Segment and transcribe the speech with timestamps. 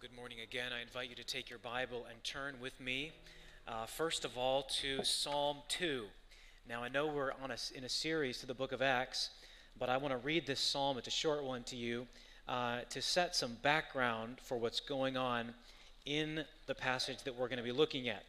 [0.00, 0.70] good morning again.
[0.72, 3.10] I invite you to take your Bible and turn with me,
[3.66, 6.04] uh, first of all, to Psalm 2.
[6.68, 9.30] Now, I know we're on a, in a series to the book of Acts,
[9.76, 10.98] but I want to read this psalm.
[10.98, 12.06] It's a short one to you
[12.48, 15.52] uh, to set some background for what's going on
[16.06, 18.22] in the passage that we're going to be looking at.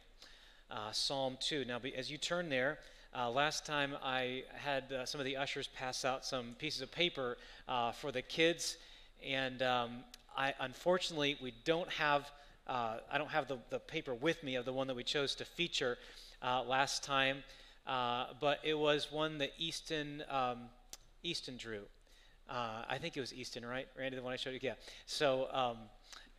[0.72, 1.66] Uh, psalm 2.
[1.66, 2.80] Now, as you turn there,
[3.16, 6.90] uh, last time I had uh, some of the ushers pass out some pieces of
[6.90, 8.76] paper uh, for the kids,
[9.24, 9.90] and um,
[10.36, 12.30] I unfortunately we don't have
[12.66, 15.34] uh, I don't have the, the paper with me of the one that we chose
[15.36, 15.98] to feature
[16.42, 17.42] uh, last time,
[17.86, 20.58] uh, but it was one that Easton um,
[21.22, 21.82] Easton drew.
[22.48, 24.60] Uh, I think it was Easton, right, Randy, the one I showed you.
[24.62, 24.74] Yeah.
[25.06, 25.48] So.
[25.52, 25.76] Um,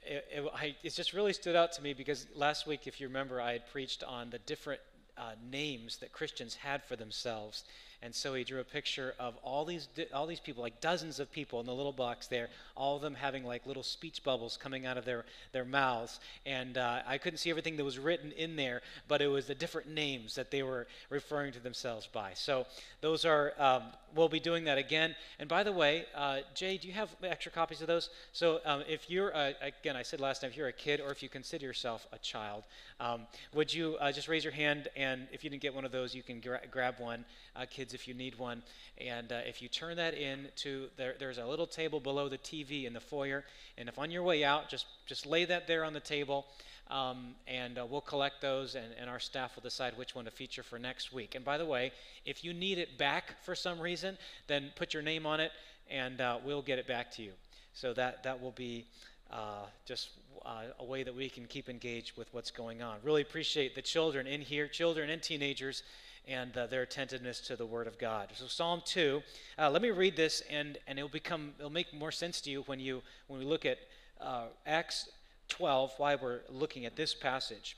[0.03, 3.08] it, it, I, it, just really stood out to me because last week, if you
[3.08, 4.81] remember, I had preached on the different
[5.17, 7.63] uh, names that Christians had for themselves.
[8.03, 11.31] And so he drew a picture of all these all these people, like dozens of
[11.31, 14.85] people in the little box there, all of them having like little speech bubbles coming
[14.87, 16.19] out of their their mouths.
[16.45, 19.55] And uh, I couldn't see everything that was written in there, but it was the
[19.55, 22.31] different names that they were referring to themselves by.
[22.33, 22.66] So
[23.02, 23.83] those are um,
[24.15, 25.15] we'll be doing that again.
[25.38, 28.09] And by the way, uh, Jay, do you have extra copies of those?
[28.33, 31.11] So um, if you're uh, again, I said last time, if you're a kid or
[31.11, 32.63] if you consider yourself a child,
[32.99, 34.88] um, would you uh, just raise your hand?
[34.95, 37.25] And if you didn't get one of those, you can gra- grab one.
[37.55, 38.64] Uh, kids if you need one.
[38.97, 42.38] And uh, if you turn that in to there, there's a little table below the
[42.38, 43.44] TV in the foyer.
[43.78, 46.45] And if on your way out, just just lay that there on the table.
[46.89, 50.31] Um, and uh, we'll collect those, and, and, our staff will decide which one to
[50.31, 51.36] feature for next week.
[51.36, 51.94] And by the way,
[52.25, 54.17] if you need it back for some reason,
[54.48, 55.53] then put your name on it,
[55.89, 57.31] and uh, we'll get it back to you.
[57.73, 58.88] So that that will be
[59.31, 60.09] uh, just
[60.45, 62.98] uh, a way that we can keep engaged with what's going on.
[63.03, 65.83] Really appreciate the children in here, children and teenagers
[66.27, 68.30] and uh, their attentiveness to the Word of God.
[68.36, 69.22] So Psalm 2,
[69.58, 72.61] uh, let me read this, and, and it'll become it'll make more sense to you
[72.64, 73.80] when you when we look at
[74.19, 75.09] uh, Acts
[75.49, 75.94] 12.
[75.97, 77.77] Why we're looking at this passage.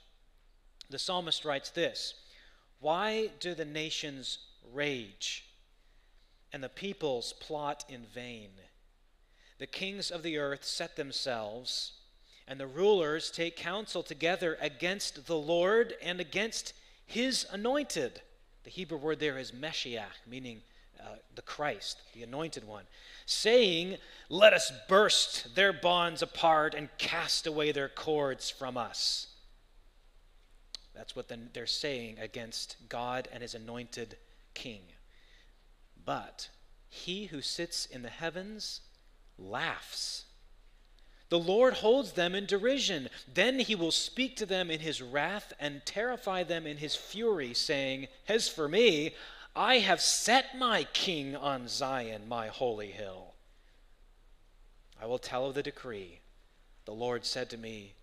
[0.90, 2.16] The psalmist writes this:
[2.80, 4.40] Why do the nations
[4.72, 5.46] rage,
[6.52, 8.50] and the peoples plot in vain?
[9.60, 11.94] The kings of the earth set themselves,
[12.48, 16.74] and the rulers take counsel together against the Lord and against
[17.06, 18.22] his anointed.
[18.64, 20.62] The Hebrew word there is Meshiach, meaning
[21.00, 22.86] uh, the Christ, the anointed one,
[23.26, 23.98] saying,
[24.30, 29.28] Let us burst their bonds apart and cast away their cords from us.
[30.96, 34.18] That's what they're saying against God and his anointed
[34.54, 34.82] king.
[36.06, 36.50] But
[36.90, 38.82] he who sits in the heavens
[39.38, 40.26] laughs
[41.34, 43.10] the Lord holds them in derision.
[43.34, 47.56] Then he will speak to them in his wrath and terrify them in his fury,
[47.56, 49.16] saying, As for me,
[49.56, 53.34] I have set my king on Zion, my holy hill.
[55.02, 56.20] I will tell of the decree.
[56.86, 57.96] The Lord said to me,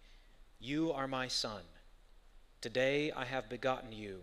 [0.58, 1.62] You are my son.
[2.60, 4.22] Today I have begotten you.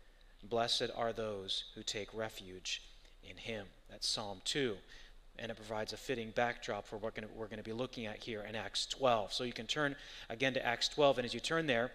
[0.43, 2.81] Blessed are those who take refuge
[3.23, 3.67] in him.
[3.89, 4.75] That's Psalm 2.
[5.39, 8.45] And it provides a fitting backdrop for what we're going to be looking at here
[8.47, 9.33] in Acts 12.
[9.33, 9.95] So you can turn
[10.29, 11.19] again to Acts 12.
[11.19, 11.91] And as you turn there,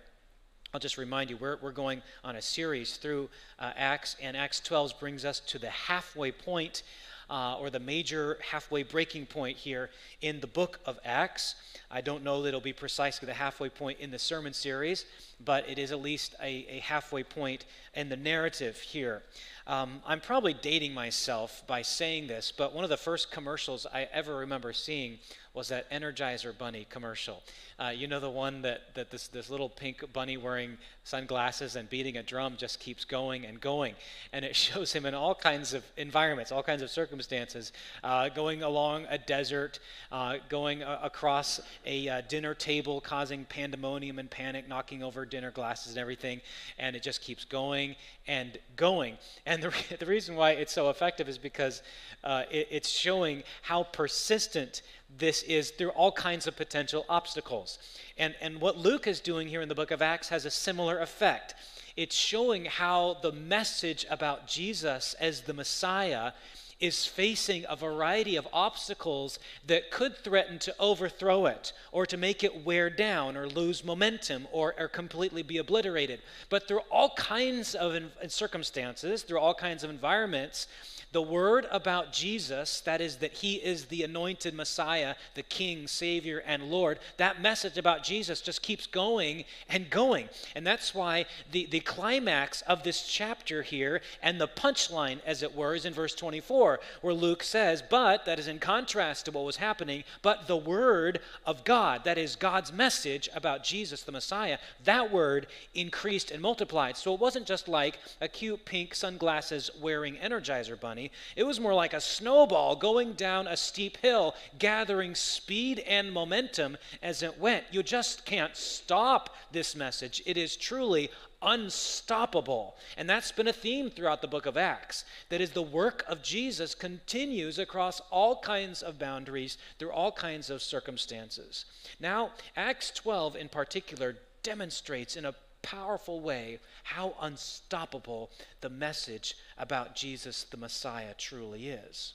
[0.74, 4.60] I'll just remind you, we're, we're going on a series through uh, Acts, and Acts
[4.60, 6.82] 12 brings us to the halfway point,
[7.28, 11.54] uh, or the major halfway breaking point here in the book of Acts.
[11.90, 15.04] I don't know that it'll be precisely the halfway point in the sermon series,
[15.44, 19.22] but it is at least a, a halfway point in the narrative here.
[19.66, 24.08] Um, I'm probably dating myself by saying this, but one of the first commercials I
[24.12, 25.18] ever remember seeing
[25.56, 27.42] was that Energizer Bunny commercial.
[27.80, 31.88] Uh, you know the one that, that this, this little pink bunny wearing sunglasses and
[31.88, 33.94] beating a drum just keeps going and going.
[34.34, 37.72] And it shows him in all kinds of environments, all kinds of circumstances,
[38.04, 39.78] uh, going along a desert,
[40.12, 45.92] uh, going across a uh, dinner table, causing pandemonium and panic, knocking over dinner glasses
[45.92, 46.42] and everything.
[46.78, 47.96] And it just keeps going
[48.28, 49.16] and going.
[49.46, 51.82] And the, re- the reason why it's so effective is because
[52.24, 54.82] uh, it, it's showing how persistent
[55.18, 57.78] this is through all kinds of potential obstacles.
[58.18, 60.98] And, and what Luke is doing here in the book of Acts has a similar
[60.98, 61.54] effect.
[61.96, 66.32] It's showing how the message about Jesus as the Messiah
[66.78, 72.44] is facing a variety of obstacles that could threaten to overthrow it or to make
[72.44, 76.20] it wear down or lose momentum or, or completely be obliterated.
[76.50, 77.96] But through all kinds of
[78.28, 80.66] circumstances, through all kinds of environments,
[81.12, 86.42] the word about Jesus, that is, that he is the anointed Messiah, the King, Savior,
[86.44, 90.28] and Lord, that message about Jesus just keeps going and going.
[90.54, 95.54] And that's why the, the climax of this chapter here and the punchline, as it
[95.54, 96.65] were, is in verse 24,
[97.00, 101.20] where Luke says, But, that is in contrast to what was happening, but the word
[101.44, 106.96] of God, that is God's message about Jesus the Messiah, that word increased and multiplied.
[106.96, 111.74] So it wasn't just like a cute pink sunglasses wearing Energizer bunny it was more
[111.74, 117.64] like a snowball going down a steep hill, gathering speed and momentum as it went.
[117.70, 120.22] You just can't stop this message.
[120.26, 121.10] It is truly
[121.42, 122.76] unstoppable.
[122.96, 125.04] And that's been a theme throughout the book of Acts.
[125.28, 130.50] That is, the work of Jesus continues across all kinds of boundaries, through all kinds
[130.50, 131.64] of circumstances.
[132.00, 138.30] Now, Acts 12 in particular demonstrates in a powerful way how unstoppable
[138.60, 142.14] the message about Jesus the Messiah truly is.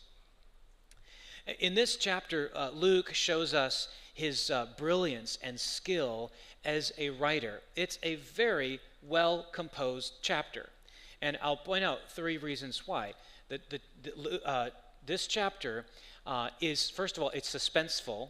[1.59, 6.31] In this chapter, uh, Luke shows us his uh, brilliance and skill
[6.65, 7.61] as a writer.
[7.75, 10.69] It's a very well composed chapter.
[11.21, 13.13] And I'll point out three reasons why.
[13.49, 14.69] The, the, the, uh,
[15.05, 15.85] this chapter
[16.25, 18.29] uh, is, first of all, it's suspenseful.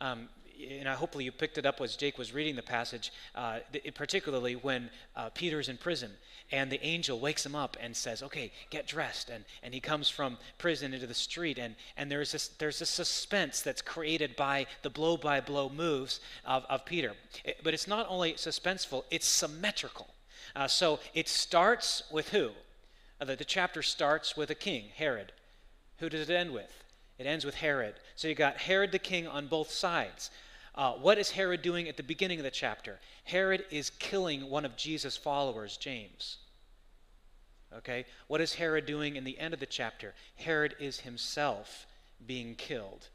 [0.00, 3.58] Um, and hopefully you picked it up as Jake was reading the passage, uh,
[3.94, 6.10] particularly when uh, Peter's in prison
[6.52, 10.08] and the angel wakes him up and says, "Okay, get dressed." And and he comes
[10.08, 14.66] from prison into the street, and and there's this there's a suspense that's created by
[14.82, 17.14] the blow by blow moves of, of Peter.
[17.44, 20.08] It, but it's not only suspenseful; it's symmetrical.
[20.54, 22.50] Uh, so it starts with who?
[23.20, 25.32] Uh, the, the chapter starts with a king, Herod.
[25.98, 26.84] Who does it end with?
[27.18, 27.94] It ends with Herod.
[28.14, 30.30] So you got Herod the king on both sides.
[30.76, 32.98] Uh, what is Herod doing at the beginning of the chapter?
[33.24, 36.38] Herod is killing one of Jesus' followers, James.
[37.74, 38.04] Okay?
[38.28, 40.14] What is Herod doing in the end of the chapter?
[40.36, 41.86] Herod is himself
[42.26, 43.08] being killed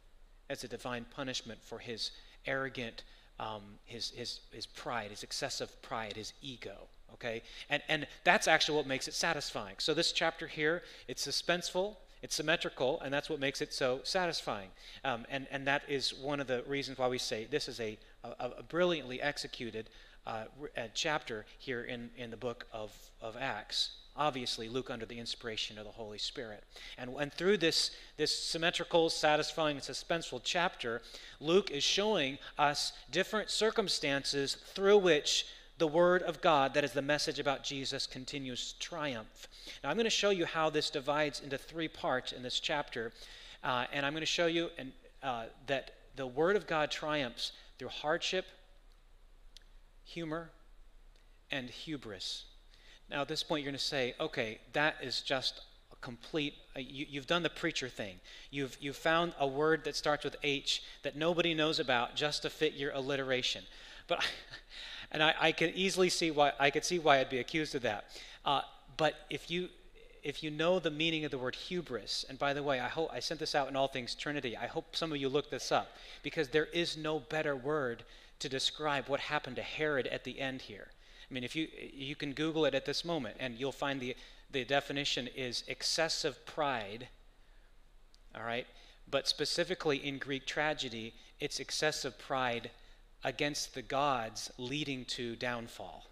[0.50, 2.12] as a divine punishment for his
[2.46, 3.04] arrogant,
[3.40, 6.88] um, his, his, his pride, his excessive pride, his ego.
[7.14, 7.44] Okay?
[7.70, 9.76] And, and that's actually what makes it satisfying.
[9.78, 14.70] So, this chapter here, it's suspenseful, it's symmetrical, and that's what makes it so satisfying.
[15.04, 17.98] Um, and, and that is one of the reasons why we say this is a,
[18.24, 19.90] a, a brilliantly executed
[20.28, 20.44] uh,
[20.94, 22.92] chapter here in, in the book of,
[23.22, 23.92] of Acts.
[24.16, 26.64] Obviously, Luke under the inspiration of the Holy Spirit.
[26.98, 31.02] And, and through this, this symmetrical, satisfying, and suspenseful chapter,
[31.40, 35.48] Luke is showing us different circumstances through which
[35.82, 39.48] the Word of God, that is the message about Jesus, continues triumph.
[39.84, 43.12] Now, I'm going to show you how this divides into three parts in this chapter.
[43.64, 44.70] Uh, and I'm going to show you
[45.24, 48.46] uh, that the Word of God triumphs through hardship,
[50.04, 50.52] humor,
[51.50, 52.46] and hubris.
[53.10, 55.62] Now, at this point, you're going to say, okay, that is just
[55.92, 58.18] a complete, uh, you, have done the preacher thing.
[58.52, 62.52] You've, you've found a word that starts with H that nobody knows about just to
[62.52, 63.64] fit your alliteration.
[64.08, 64.24] But
[65.12, 67.82] and I, I can easily see why I could see why I'd be accused of
[67.82, 68.06] that.
[68.46, 68.62] Uh,
[68.98, 69.70] but if you
[70.24, 73.10] if you know the meaning of the word hubris, and by the way, I hope
[73.12, 74.56] I sent this out in all things Trinity.
[74.56, 78.04] I hope some of you look this up because there is no better word
[78.40, 80.88] to describe what happened to Herod at the end here.
[81.30, 84.16] I mean, if you you can Google it at this moment, and you'll find the
[84.52, 87.08] the definition is excessive pride.
[88.36, 88.68] All right,
[89.10, 92.70] but specifically in Greek tragedy, it's excessive pride
[93.24, 96.06] against the gods leading to downfall,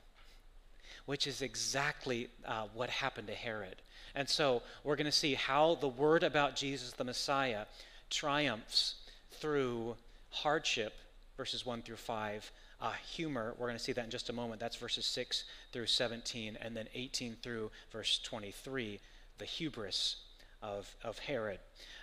[1.05, 3.75] which is exactly uh, what happened to Herod.
[4.15, 7.65] And so we're going to see how the word about Jesus the Messiah
[8.09, 8.95] triumphs
[9.31, 9.95] through
[10.29, 10.93] hardship,
[11.37, 12.51] verses 1 through 5.
[12.81, 14.59] Uh, humor, we're going to see that in just a moment.
[14.59, 18.99] That's verses 6 through 17, and then 18 through verse 23,
[19.37, 20.17] the hubris
[20.61, 21.59] of, of Herod.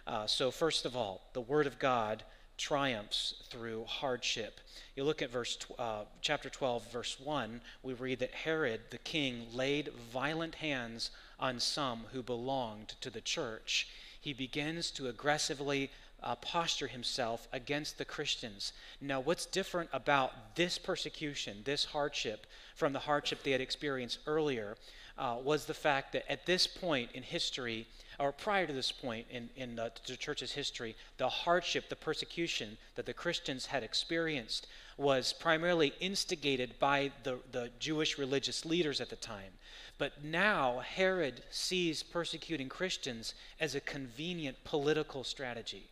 [0.07, 2.23] Uh, so, first of all, the Word of God
[2.57, 4.61] triumphs through hardship.
[4.95, 9.47] You look at verse uh, chapter 12, verse 1, we read that Herod the king
[9.53, 13.89] laid violent hands on some who belonged to the church.
[14.21, 15.91] He begins to aggressively
[16.23, 18.73] uh, posture himself against the Christians.
[19.01, 24.77] Now, what's different about this persecution, this hardship, from the hardship they had experienced earlier,
[25.19, 27.87] uh, was the fact that at this point in history,
[28.18, 32.78] or prior to this point in, in the, the church's history, the hardship, the persecution
[32.94, 39.11] that the Christians had experienced was primarily instigated by the, the Jewish religious leaders at
[39.11, 39.52] the time.
[39.99, 45.90] But now Herod sees persecuting Christians as a convenient political strategy.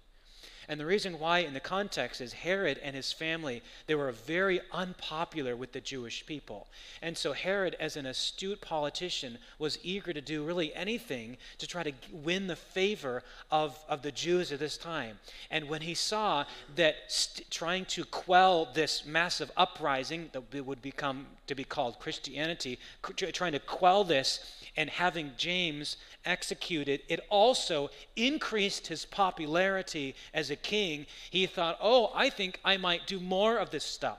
[0.68, 4.60] And the reason why, in the context, is Herod and his family, they were very
[4.72, 6.66] unpopular with the Jewish people.
[7.02, 11.82] And so Herod, as an astute politician, was eager to do really anything to try
[11.82, 15.18] to win the favor of, of the Jews at this time.
[15.50, 16.44] And when he saw
[16.76, 22.78] that st- trying to quell this massive uprising that would become to be called Christianity,
[23.32, 30.56] trying to quell this and having James executed, it also increased his popularity as a
[30.56, 31.06] king.
[31.30, 34.18] He thought, oh, I think I might do more of this stuff.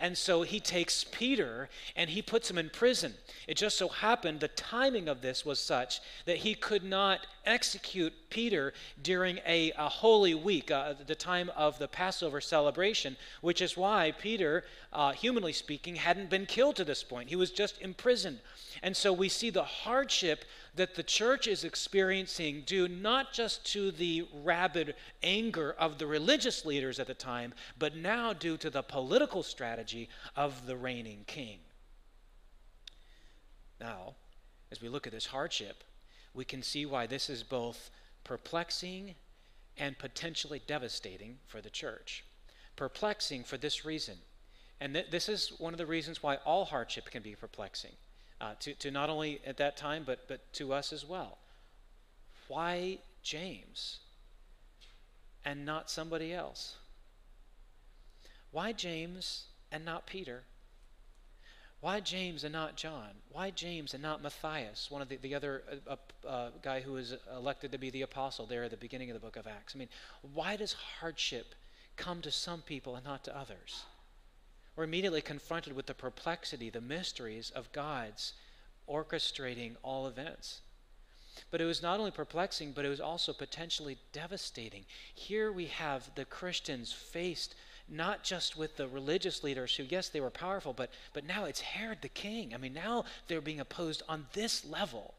[0.00, 3.14] And so he takes Peter and he puts him in prison.
[3.48, 8.12] It just so happened the timing of this was such that he could not execute
[8.30, 13.76] Peter during a, a holy week, uh, the time of the Passover celebration, which is
[13.76, 17.28] why Peter, uh, humanly speaking, hadn't been killed to this point.
[17.28, 18.38] He was just imprisoned.
[18.82, 20.44] And so we see the hardship
[20.78, 24.94] that the church is experiencing due not just to the rabid
[25.24, 30.08] anger of the religious leaders at the time, but now due to the political strategy
[30.36, 31.58] of the reigning king.
[33.80, 34.14] Now,
[34.70, 35.82] as we look at this hardship,
[36.32, 37.90] we can see why this is both
[38.22, 39.16] perplexing
[39.76, 42.24] and potentially devastating for the church.
[42.76, 44.14] Perplexing for this reason.
[44.80, 47.96] And th- this is one of the reasons why all hardship can be perplexing
[48.40, 51.38] uh, to, to not only at that time, but, but to us as well.
[52.48, 53.98] Why James
[55.44, 56.76] and not somebody else?
[58.50, 60.44] Why James and not Peter?
[61.80, 63.10] Why James and not John?
[63.30, 67.14] Why James and not Matthias, one of the, the other uh, uh, guy who was
[67.36, 69.74] elected to be the apostle there at the beginning of the book of Acts?
[69.76, 69.88] I mean,
[70.34, 71.54] why does hardship
[71.96, 73.84] come to some people and not to others?
[74.78, 78.34] We're immediately confronted with the perplexity, the mysteries of God's
[78.88, 80.60] orchestrating all events.
[81.50, 84.84] But it was not only perplexing, but it was also potentially devastating.
[85.12, 87.56] Here we have the Christians faced
[87.88, 91.60] not just with the religious leaders who, yes, they were powerful, but, but now it's
[91.60, 92.54] Herod the king.
[92.54, 95.14] I mean, now they're being opposed on this level.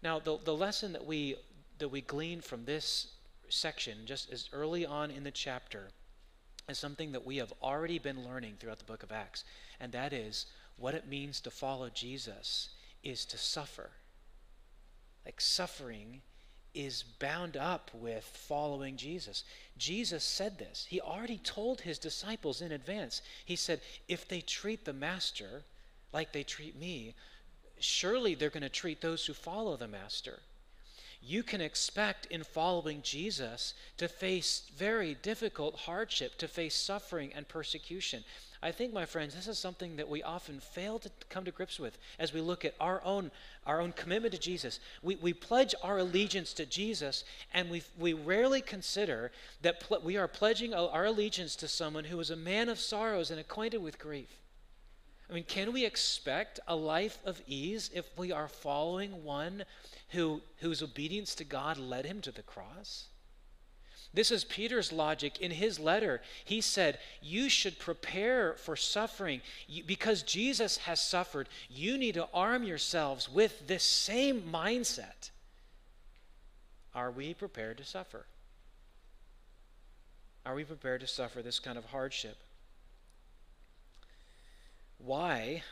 [0.00, 1.34] Now, the, the lesson that we,
[1.78, 3.08] that we glean from this
[3.48, 5.88] section, just as early on in the chapter,
[6.68, 9.44] is something that we have already been learning throughout the book of Acts,
[9.80, 12.70] and that is what it means to follow Jesus
[13.02, 13.90] is to suffer.
[15.24, 16.22] Like suffering
[16.74, 19.44] is bound up with following Jesus.
[19.78, 20.86] Jesus said this.
[20.88, 23.22] He already told his disciples in advance.
[23.44, 25.62] He said, if they treat the master
[26.12, 27.14] like they treat me,
[27.78, 30.40] surely they're going to treat those who follow the master
[31.26, 37.48] you can expect in following Jesus to face very difficult hardship, to face suffering and
[37.48, 38.24] persecution.
[38.62, 41.78] I think, my friends, this is something that we often fail to come to grips
[41.78, 43.30] with as we look at our own,
[43.66, 44.80] our own commitment to Jesus.
[45.02, 50.16] We, we pledge our allegiance to Jesus, and we, we rarely consider that pl- we
[50.16, 53.98] are pledging our allegiance to someone who is a man of sorrows and acquainted with
[53.98, 54.43] grief.
[55.28, 59.64] I mean, can we expect a life of ease if we are following one
[60.10, 63.06] who, whose obedience to God led him to the cross?
[64.14, 66.22] This is Peter's logic in his letter.
[66.44, 69.40] He said, You should prepare for suffering.
[69.86, 75.30] because Jesus has suffered, you need to arm yourselves with this same mindset.
[76.94, 78.26] Are we prepared to suffer?
[80.46, 82.36] Are we prepared to suffer this kind of hardship?
[84.98, 85.62] Why,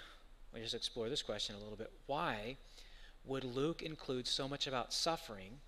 [0.58, 1.92] me just explore this question a little bit.
[2.06, 2.56] Why
[3.24, 5.60] would Luke include so much about suffering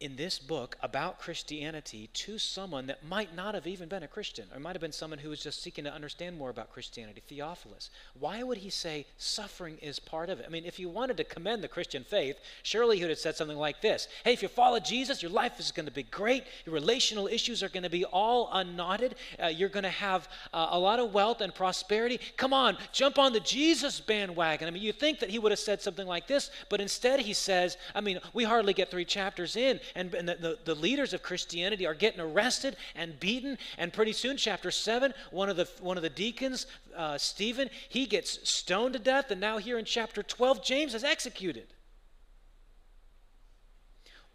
[0.00, 4.46] in this book about Christianity to someone that might not have even been a Christian,
[4.54, 7.90] or might have been someone who was just seeking to understand more about Christianity, Theophilus.
[8.18, 10.46] Why would he say suffering is part of it?
[10.46, 13.36] I mean, if he wanted to commend the Christian faith, surely he would have said
[13.36, 16.44] something like this Hey, if you follow Jesus, your life is going to be great.
[16.64, 19.16] Your relational issues are going to be all unknotted.
[19.42, 22.20] Uh, you're going to have uh, a lot of wealth and prosperity.
[22.36, 24.68] Come on, jump on the Jesus bandwagon.
[24.68, 27.32] I mean, you think that he would have said something like this, but instead he
[27.32, 31.12] says, I mean, we hardly get three chapters in and, and the, the, the, leaders
[31.12, 33.58] of Christianity are getting arrested and beaten.
[33.76, 36.66] And pretty soon, chapter 7, one of the, one of the deacons,
[36.96, 39.30] uh, Stephen, he gets stoned to death.
[39.30, 41.68] And now, here in chapter 12, James is executed.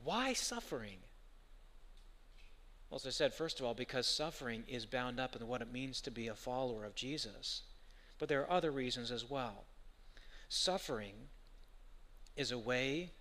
[0.03, 0.97] Why suffering?
[2.89, 5.71] Well, as I said, first of all, because suffering is bound up in what it
[5.71, 7.63] means to be a follower of Jesus.
[8.19, 9.65] But there are other reasons as well.
[10.47, 11.15] Suffering
[12.35, 13.11] is a way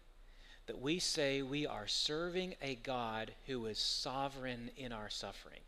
[0.66, 5.60] that we say we are serving a God who is sovereign in our suffering.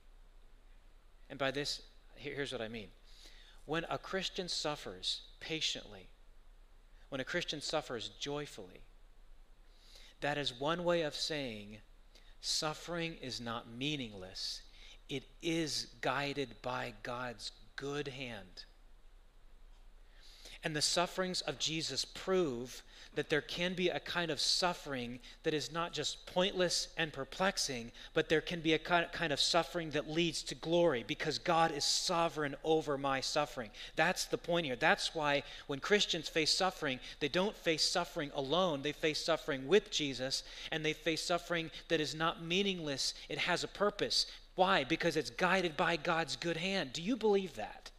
[1.29, 1.83] And by this,
[2.15, 2.89] here's what I mean.
[3.67, 6.09] When a Christian suffers patiently,
[7.09, 8.83] when a Christian suffers joyfully,
[10.21, 11.79] that is one way of saying
[12.41, 14.63] suffering is not meaningless.
[15.09, 18.65] It is guided by God's good hand.
[20.63, 22.83] And the sufferings of Jesus prove
[23.15, 27.93] that there can be a kind of suffering that is not just pointless and perplexing,
[28.13, 31.85] but there can be a kind of suffering that leads to glory because God is
[31.85, 33.71] sovereign over my suffering.
[33.97, 34.77] That's the point here.
[34.77, 39.91] That's why when Christians face suffering, they don't face suffering alone, they face suffering with
[39.91, 44.27] Jesus, and they face suffering that is not meaningless, it has a purpose.
[44.55, 44.85] Why?
[44.85, 46.93] Because it's guided by God's good hand.
[46.93, 47.91] Do you believe that?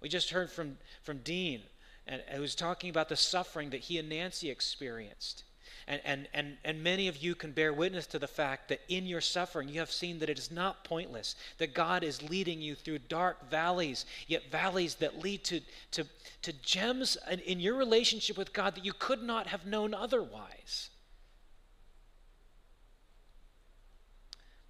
[0.00, 1.62] We just heard from, from Dean
[2.06, 5.44] and who was talking about the suffering that he and Nancy experienced.
[5.86, 9.06] And, and, and, and many of you can bear witness to the fact that in
[9.06, 12.74] your suffering, you have seen that it is not pointless, that God is leading you
[12.74, 16.06] through dark valleys, yet valleys that lead to, to,
[16.42, 20.88] to gems in, in your relationship with God that you could not have known otherwise.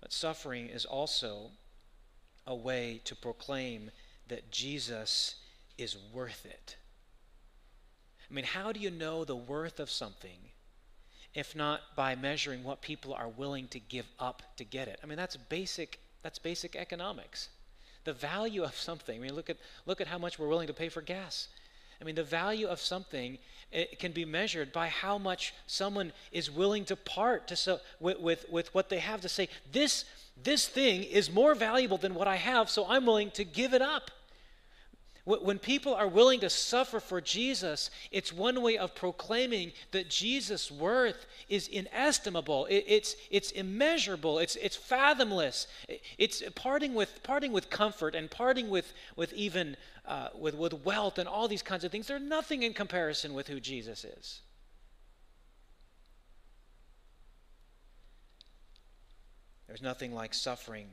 [0.00, 1.52] But suffering is also
[2.46, 3.90] a way to proclaim
[4.28, 5.36] that Jesus
[5.78, 6.76] is worth it.
[8.30, 10.38] I mean, how do you know the worth of something
[11.34, 14.98] if not by measuring what people are willing to give up to get it?
[15.02, 17.50] I mean, that's basic that's basic economics.
[18.04, 19.18] The value of something.
[19.18, 21.48] I mean, look at look at how much we're willing to pay for gas.
[22.00, 23.38] I mean, the value of something
[23.98, 28.46] can be measured by how much someone is willing to part to so, with, with,
[28.50, 29.48] with what they have to say.
[29.72, 30.04] This,
[30.42, 33.82] this thing is more valuable than what I have, so I'm willing to give it
[33.82, 34.10] up.
[35.26, 40.70] When people are willing to suffer for Jesus, it's one way of proclaiming that Jesus'
[40.70, 42.66] worth is inestimable.
[42.68, 44.38] It's, it's immeasurable.
[44.38, 45.66] It's, it's fathomless.
[46.18, 51.18] It's parting with, parting with comfort and parting with, with even uh, with, with wealth
[51.18, 52.06] and all these kinds of things.
[52.06, 54.42] They're nothing in comparison with who Jesus is.
[59.66, 60.88] There's nothing like suffering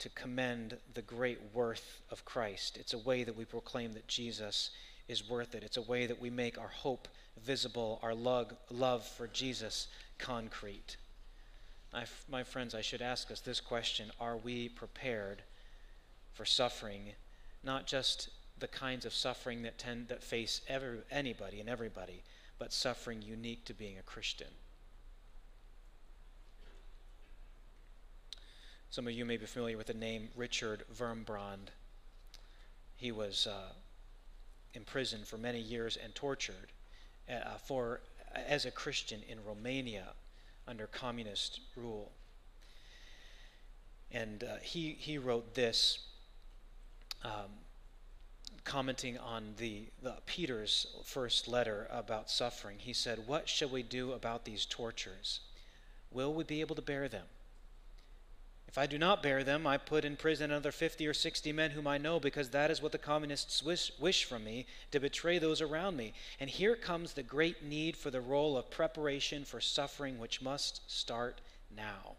[0.00, 2.76] to commend the great worth of Christ.
[2.78, 4.70] It's a way that we proclaim that Jesus
[5.08, 5.62] is worth it.
[5.62, 7.08] It's a way that we make our hope
[7.44, 10.96] visible, our love, for Jesus concrete.
[11.92, 15.42] My, my friends, I should ask us this question Are we prepared
[16.32, 17.12] for suffering,
[17.62, 22.22] not just the kinds of suffering that tend that face every, anybody and everybody,
[22.58, 24.48] but suffering unique to being a Christian?
[28.90, 31.68] Some of you may be familiar with the name Richard Wurmbrand.
[32.96, 33.72] He was uh,
[34.74, 36.72] imprisoned for many years and tortured
[37.28, 38.00] uh, for
[38.34, 40.08] as a Christian in Romania
[40.66, 42.10] under communist rule.
[44.10, 46.00] And uh, he, he wrote this,
[47.22, 47.60] um,
[48.64, 52.78] commenting on the, the Peter's first letter about suffering.
[52.80, 55.38] He said, What shall we do about these tortures?
[56.10, 57.26] Will we be able to bear them?
[58.70, 61.72] If I do not bear them, I put in prison another 50 or 60 men
[61.72, 65.38] whom I know, because that is what the communists wish, wish from me, to betray
[65.38, 66.12] those around me.
[66.38, 70.88] And here comes the great need for the role of preparation for suffering, which must
[70.88, 71.40] start
[71.76, 72.14] now.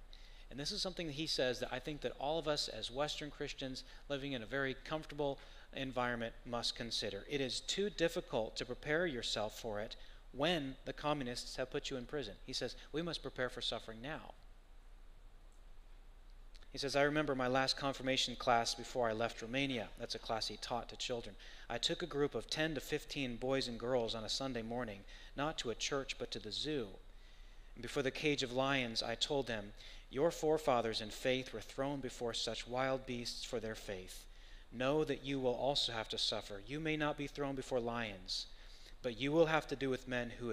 [0.49, 2.91] And this is something that he says that I think that all of us as
[2.91, 5.39] Western Christians living in a very comfortable
[5.73, 7.23] environment must consider.
[7.29, 9.95] It is too difficult to prepare yourself for it
[10.33, 12.33] when the communists have put you in prison.
[12.45, 14.33] He says, we must prepare for suffering now.
[16.71, 19.89] He says, I remember my last confirmation class before I left Romania.
[19.99, 21.35] That's a class he taught to children.
[21.69, 24.99] I took a group of 10 to 15 boys and girls on a Sunday morning,
[25.35, 26.87] not to a church, but to the zoo.
[27.79, 29.73] Before the cage of lions, I told them,
[30.09, 34.23] Your forefathers in faith were thrown before such wild beasts for their faith.
[34.71, 36.61] Know that you will also have to suffer.
[36.65, 38.45] You may not be thrown before lions,
[39.03, 40.51] but you will have to do with men who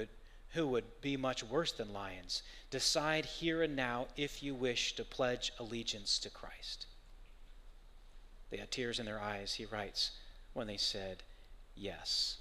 [0.54, 2.42] who would be much worse than lions.
[2.70, 6.86] Decide here and now if you wish to pledge allegiance to Christ.
[8.50, 10.12] They had tears in their eyes, he writes,
[10.54, 11.22] when they said
[11.76, 12.38] yes.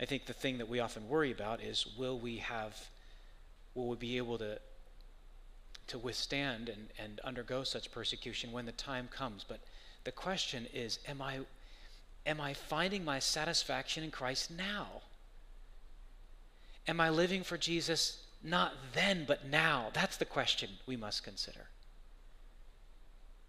[0.00, 2.88] I think the thing that we often worry about is will we have,
[3.74, 4.58] will we be able to,
[5.88, 9.44] to withstand and, and undergo such persecution when the time comes?
[9.46, 9.60] But
[10.04, 11.40] the question is, am I,
[12.24, 15.02] am I finding my satisfaction in Christ now?
[16.88, 19.90] Am I living for Jesus not then, but now?
[19.92, 21.66] That's the question we must consider.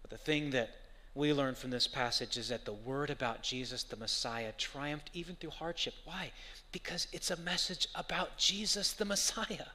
[0.02, 0.76] But the thing that
[1.14, 5.34] we learn from this passage is that the word about Jesus, the Messiah, triumphed even
[5.36, 5.94] through hardship.
[6.04, 6.32] Why?
[6.70, 9.66] Because it's a message about Jesus, the Messiah.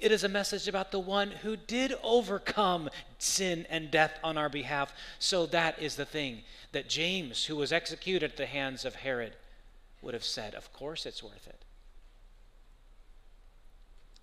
[0.00, 4.48] It is a message about the one who did overcome sin and death on our
[4.48, 4.92] behalf.
[5.18, 9.34] So that is the thing that James, who was executed at the hands of Herod,
[10.02, 10.54] would have said.
[10.54, 11.65] Of course, it's worth it.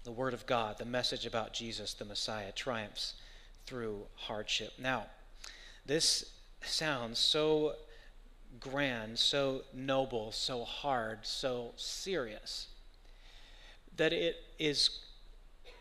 [0.04, 3.14] The Word of God, the message about Jesus, the Messiah, triumphs
[3.66, 4.74] through hardship.
[4.78, 5.06] Now,
[5.86, 6.26] this
[6.62, 7.76] sounds so
[8.60, 12.68] grand, so noble, so hard, so serious
[13.96, 15.00] that it is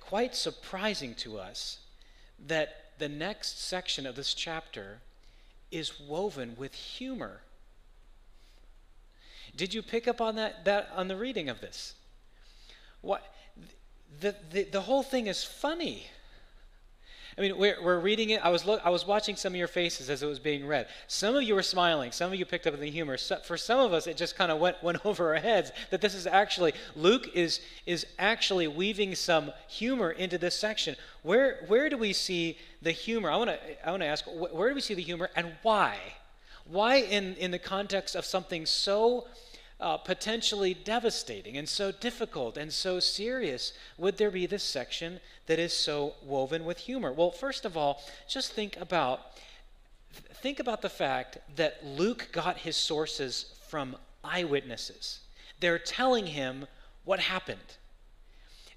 [0.01, 1.79] quite surprising to us
[2.47, 4.99] that the next section of this chapter
[5.71, 7.41] is woven with humor.
[9.57, 11.95] Did you pick up on that, that on the reading of this?
[13.01, 13.32] What
[14.21, 16.07] the, the, the whole thing is funny.
[17.37, 18.45] I mean, we're, we're reading it.
[18.45, 20.87] I was, look, I was watching some of your faces as it was being read.
[21.07, 22.13] Some of you were smiling.
[22.13, 23.17] Some of you picked up the humor.
[23.17, 26.03] So, for some of us, it just kind of went, went over our heads that
[26.03, 30.95] this is actually, Luke is, is actually weaving some humor into this section.
[31.23, 33.31] Where, where do we see the humor?
[33.31, 35.97] I want to I wanna ask, where do we see the humor and why?
[36.67, 39.27] Why, in, in the context of something so
[39.83, 45.59] uh, potentially devastating and so difficult and so serious would there be this section that
[45.59, 47.13] is so woven with humor?
[47.13, 49.21] Well, first of all, just think about
[50.35, 55.21] think about the fact that Luke got his sources from eyewitnesses.
[55.61, 56.67] They're telling him
[57.05, 57.61] what happened.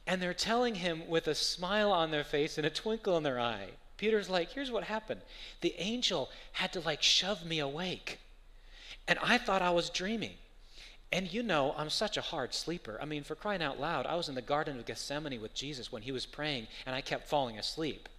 [0.08, 3.40] And they're telling him with a smile on their face and a twinkle in their
[3.40, 3.70] eye.
[3.98, 5.22] Peter's like, here's what happened.
[5.62, 8.20] The angel had to like shove me awake.
[9.08, 10.36] And I thought I was dreaming.
[11.16, 13.00] And you know, I'm such a hard sleeper.
[13.02, 15.90] I mean, for crying out loud, I was in the Garden of Gethsemane with Jesus
[15.90, 18.10] when he was praying, and I kept falling asleep.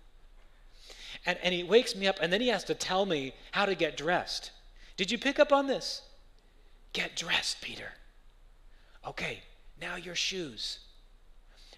[1.26, 3.74] And, and he wakes me up, and then he has to tell me how to
[3.74, 4.50] get dressed.
[4.96, 6.00] Did you pick up on this?
[6.94, 7.90] Get dressed, Peter.
[9.06, 9.42] Okay,
[9.78, 10.78] now your shoes.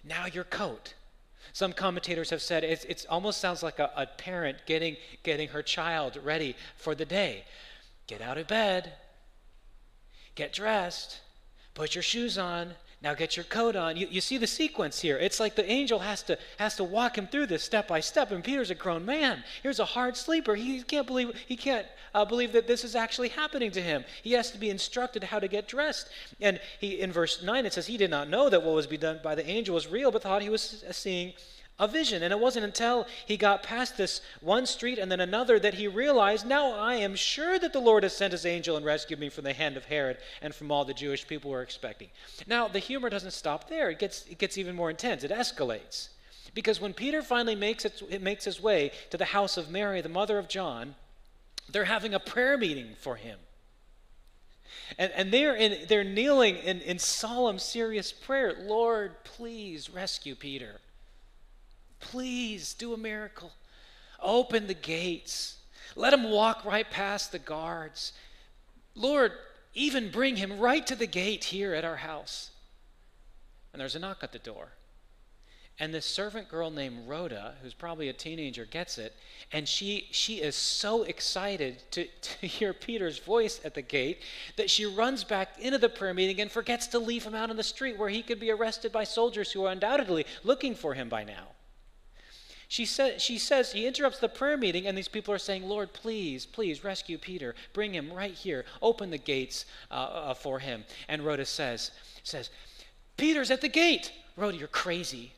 [0.05, 0.93] Now your coat.
[1.51, 5.63] Some commentators have said it it's almost sounds like a, a parent getting, getting her
[5.63, 7.43] child ready for the day.
[8.07, 8.93] Get out of bed,
[10.35, 11.19] get dressed,
[11.73, 13.95] put your shoes on, now get your coat on.
[13.95, 15.17] You, you see the sequence here.
[15.17, 18.31] It's like the angel has to, has to walk him through this step by step.
[18.31, 19.43] And Peter's a grown man.
[19.63, 20.53] Here's a hard sleeper.
[20.55, 24.03] He can't believe, he can't uh, believe that this is actually happening to him.
[24.21, 26.09] He has to be instructed how to get dressed.
[26.41, 29.01] And he, in verse 9, it says, He did not know that what was being
[29.01, 31.33] done by the angel was real, but thought he was seeing
[31.79, 32.21] a vision.
[32.21, 35.87] And it wasn't until he got past this one street and then another that he
[35.87, 39.29] realized, now I am sure that the Lord has sent his angel and rescued me
[39.29, 42.09] from the hand of Herod and from all the Jewish people were expecting.
[42.45, 46.09] Now, the humor doesn't stop there, it gets, it gets even more intense, it escalates.
[46.53, 50.09] Because when Peter finally makes, it, makes his way to the house of Mary, the
[50.09, 50.95] mother of John,
[51.71, 53.37] they're having a prayer meeting for him.
[54.97, 60.79] And, and they're, in, they're kneeling in, in solemn, serious prayer Lord, please rescue Peter.
[61.99, 63.51] Please do a miracle.
[64.21, 65.57] Open the gates.
[65.95, 68.13] Let him walk right past the guards.
[68.95, 69.31] Lord,
[69.73, 72.51] even bring him right to the gate here at our house.
[73.71, 74.69] And there's a knock at the door.
[75.81, 79.15] And this servant girl named Rhoda, who's probably a teenager, gets it.
[79.53, 84.19] And she, she is so excited to, to hear Peter's voice at the gate
[84.57, 87.55] that she runs back into the prayer meeting and forgets to leave him out on
[87.55, 91.07] the street where he could be arrested by soldiers who are undoubtedly looking for him
[91.07, 91.47] by now.
[92.69, 95.91] She, sa- she says, he interrupts the prayer meeting, and these people are saying, Lord,
[95.91, 97.55] please, please rescue Peter.
[97.73, 98.63] Bring him right here.
[98.79, 100.85] Open the gates uh, uh, for him.
[101.07, 101.89] And Rhoda says,
[102.23, 102.51] says,
[103.17, 104.11] Peter's at the gate.
[104.37, 105.33] Rhoda, you're crazy.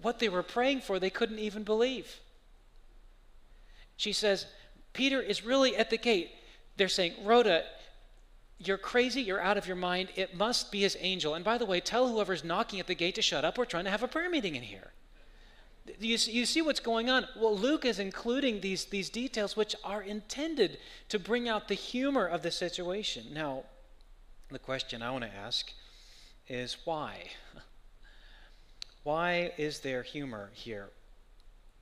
[0.00, 2.18] What they were praying for, they couldn't even believe.
[3.98, 4.46] She says,
[4.94, 6.30] Peter is really at the gate.
[6.78, 7.64] They're saying, Rhoda,
[8.58, 10.08] you're crazy, you're out of your mind.
[10.16, 11.34] It must be his angel.
[11.34, 13.56] And by the way, tell whoever's knocking at the gate to shut up.
[13.56, 14.92] We're trying to have a prayer meeting in here.
[15.98, 17.26] You, you see what's going on?
[17.36, 22.26] Well, Luke is including these, these details which are intended to bring out the humor
[22.26, 23.26] of the situation.
[23.32, 23.64] Now,
[24.50, 25.72] the question I want to ask
[26.48, 27.24] is why?
[29.04, 30.90] Why is there humor here?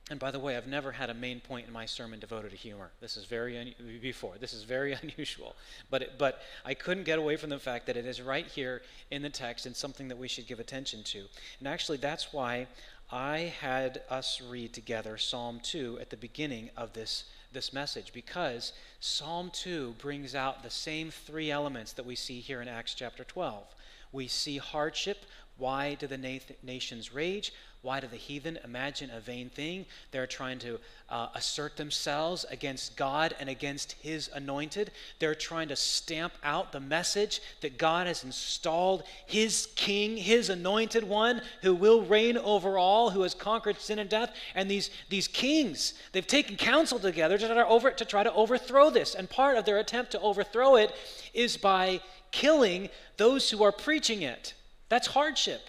[0.09, 2.57] And by the way, I've never had a main point in my sermon devoted to
[2.57, 2.91] humor.
[3.01, 4.35] This is very un- before.
[4.39, 5.55] This is very unusual.
[5.89, 8.81] But it, but I couldn't get away from the fact that it is right here
[9.11, 11.25] in the text and something that we should give attention to.
[11.59, 12.67] And actually, that's why
[13.11, 18.73] I had us read together Psalm 2 at the beginning of this this message because
[18.99, 23.23] Psalm 2 brings out the same three elements that we see here in Acts chapter
[23.23, 23.63] 12.
[24.11, 25.25] We see hardship.
[25.57, 27.51] Why do the nations rage?
[27.83, 29.85] Why do the heathen imagine a vain thing?
[30.11, 34.91] They're trying to uh, assert themselves against God and against His anointed.
[35.19, 41.03] They're trying to stamp out the message that God has installed His King, His anointed
[41.03, 44.35] one, who will reign over all, who has conquered sin and death.
[44.53, 48.33] And these, these kings, they've taken counsel together to try to, over, to try to
[48.33, 49.15] overthrow this.
[49.15, 50.93] And part of their attempt to overthrow it
[51.33, 54.55] is by killing those who are preaching it.
[54.89, 55.61] That's hardship.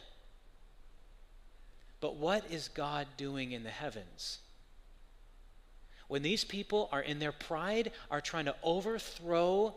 [2.01, 4.39] But what is God doing in the heavens?
[6.07, 9.75] When these people are in their pride, are trying to overthrow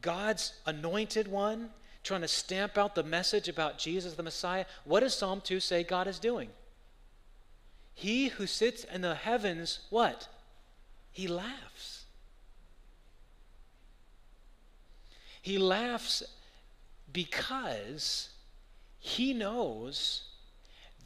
[0.00, 1.70] God's anointed one,
[2.02, 5.84] trying to stamp out the message about Jesus the Messiah, what does Psalm 2 say
[5.84, 6.48] God is doing?
[7.94, 10.26] He who sits in the heavens, what?
[11.12, 12.04] He laughs.
[15.42, 16.22] He laughs
[17.12, 18.30] because
[19.04, 20.22] he knows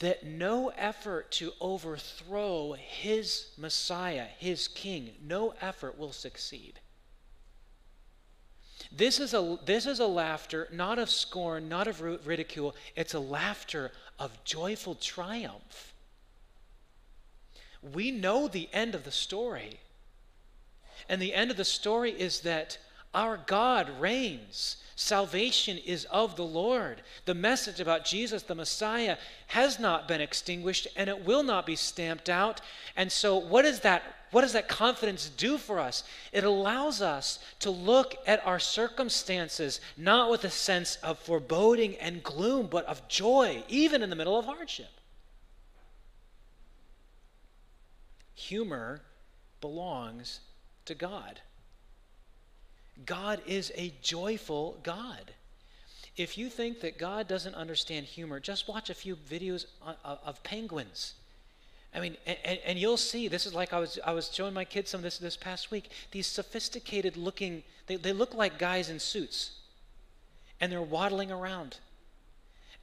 [0.01, 6.79] that no effort to overthrow his Messiah, his King, no effort will succeed.
[8.93, 12.77] This is, a, this is a laughter not of scorn, not of ridicule.
[12.95, 15.95] It's a laughter of joyful triumph.
[17.83, 19.81] We know the end of the story.
[21.09, 22.77] And the end of the story is that
[23.15, 24.77] our God reigns.
[24.99, 27.03] Salvation is of the Lord.
[27.27, 31.77] The message about Jesus, the Messiah, has not been extinguished and it will not be
[31.77, 32.63] stamped out.
[32.97, 34.03] And so, what is that?
[34.31, 36.03] What does that confidence do for us?
[36.33, 42.23] It allows us to look at our circumstances not with a sense of foreboding and
[42.23, 44.91] gloom, but of joy, even in the middle of hardship.
[48.35, 49.03] Humor
[49.61, 50.41] belongs
[50.87, 51.41] to God.
[53.05, 55.33] God is a joyful God.
[56.17, 59.67] If you think that God doesn't understand humor, just watch a few videos
[60.03, 61.15] of penguins.
[61.95, 64.65] I mean, and, and, you'll see, this is like I was, I was showing my
[64.65, 65.91] kids some of this this past week.
[66.11, 69.53] These sophisticated looking, they, they look like guys in suits.
[70.61, 71.79] And they're waddling around.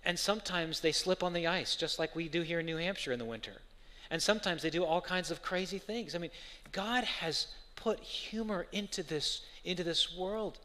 [0.05, 3.11] And sometimes they slip on the ice, just like we do here in New Hampshire
[3.11, 3.61] in the winter.
[4.09, 6.15] And sometimes they do all kinds of crazy things.
[6.15, 6.31] I mean,
[6.71, 10.59] God has put humor into this into this world.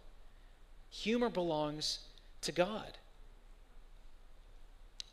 [0.90, 2.00] Humor belongs
[2.42, 2.98] to God.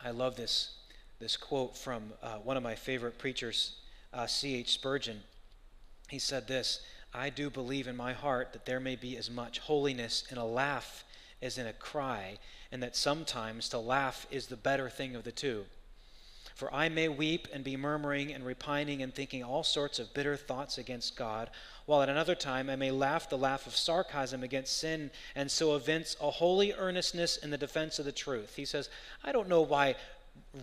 [0.03, 0.71] I love this,
[1.19, 3.77] this quote from uh, one of my favorite preachers,
[4.13, 4.73] uh, C.H.
[4.73, 5.21] Spurgeon.
[6.09, 6.81] He said this
[7.13, 10.45] I do believe in my heart that there may be as much holiness in a
[10.45, 11.03] laugh
[11.41, 12.37] as in a cry,
[12.71, 15.65] and that sometimes to laugh is the better thing of the two.
[16.55, 20.37] For I may weep and be murmuring and repining and thinking all sorts of bitter
[20.37, 21.49] thoughts against God,
[21.85, 25.75] while at another time I may laugh the laugh of sarcasm against sin, and so
[25.75, 28.55] evince a holy earnestness in the defense of the truth.
[28.55, 28.89] He says,
[29.21, 29.95] I don't know why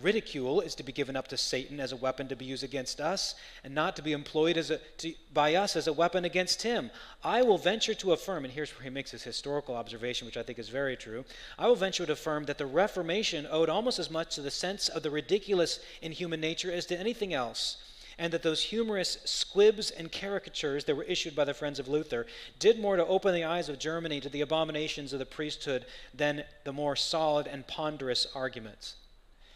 [0.01, 2.99] ridicule is to be given up to Satan as a weapon to be used against
[2.99, 6.63] us, and not to be employed as a, to, by us as a weapon against
[6.63, 6.89] him.
[7.23, 10.43] I will venture to affirm, and here's where he makes his historical observation, which I
[10.43, 11.25] think is very true.
[11.57, 14.89] I will venture to affirm that the Reformation owed almost as much to the sense
[14.89, 17.77] of the ridiculous in human nature as to anything else.
[18.19, 22.27] And that those humorous squibs and caricatures that were issued by the friends of Luther
[22.59, 26.43] did more to open the eyes of Germany to the abominations of the priesthood than
[26.63, 28.97] the more solid and ponderous arguments.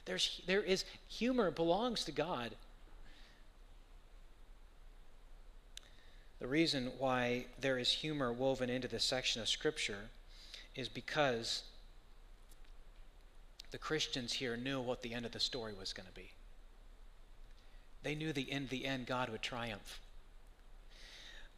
[0.07, 2.55] There's, there is humor belongs to God.
[6.39, 10.09] The reason why there is humor woven into this section of Scripture
[10.75, 11.63] is because
[13.71, 16.31] the Christians here knew what the end of the story was going to be.
[18.03, 19.99] They knew the end, the end, God would triumph.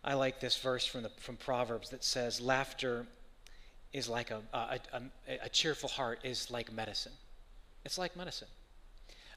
[0.04, 3.06] I like this verse from, the, from Proverbs that says, Laughter
[3.94, 5.02] is like a, a, a,
[5.44, 7.12] a cheerful heart is like medicine.
[7.86, 8.48] It's like medicine.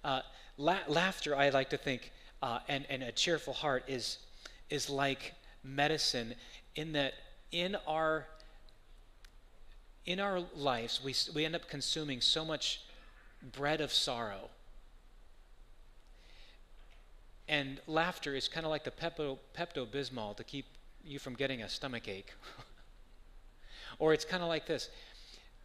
[0.05, 0.21] Uh,
[0.57, 2.11] la- laughter, I like to think,
[2.43, 4.19] uh, and, and a cheerful heart is,
[4.71, 6.35] is like medicine
[6.75, 7.15] in that
[7.53, 8.27] in our,
[10.07, 12.81] in our lives, we, we end up consuming so much
[13.53, 14.49] bread of sorrow.
[17.47, 20.65] And laughter is kind of like the Pepto, Pepto-Bismol to keep
[21.05, 22.33] you from getting a stomach ache.
[23.99, 24.89] or it's kind of like this.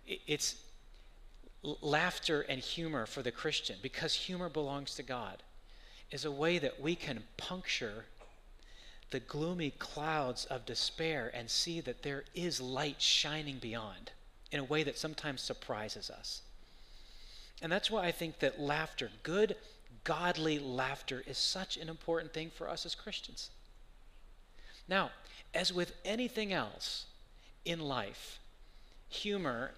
[0.06, 0.56] It's,
[1.64, 5.44] laughter and humor for the Christian, because humor belongs to God,
[6.12, 8.06] is a way that we can puncture
[9.10, 14.12] the gloomy clouds of despair and see that there is light shining beyond
[14.52, 16.42] in a way that sometimes surprises us.
[17.62, 19.56] And that's why I think that laughter, good,
[20.04, 23.50] godly laughter, is such an important thing for us as Christians.
[24.88, 25.12] Now,
[25.54, 27.06] as with anything else
[27.66, 28.40] in life,
[29.10, 29.72] humor,